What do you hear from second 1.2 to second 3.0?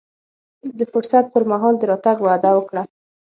پر مهال د راتګ وعده وکړه.